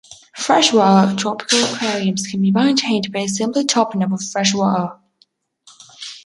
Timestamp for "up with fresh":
4.01-4.51